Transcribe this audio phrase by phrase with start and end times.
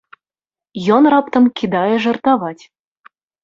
[0.95, 2.61] Ён раптам кідае жартаваць.